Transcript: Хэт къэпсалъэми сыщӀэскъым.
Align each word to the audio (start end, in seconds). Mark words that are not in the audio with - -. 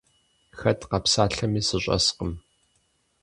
Хэт 0.59 0.79
къэпсалъэми 0.89 1.61
сыщӀэскъым. 1.67 2.31